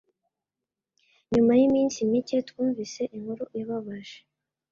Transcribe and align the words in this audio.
Nyuma 1.31 1.51
yiminsi 1.59 1.97
mike 2.11 2.37
twumvise 2.47 3.01
inkuru 3.15 3.43
ibabaje 3.59 4.19